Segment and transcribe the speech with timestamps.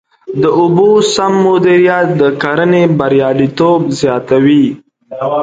[0.41, 4.65] د اوبو سم مدیریت د کرنې بریالیتوب زیاتوي.